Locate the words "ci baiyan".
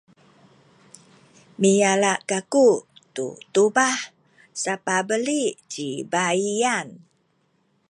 5.71-6.87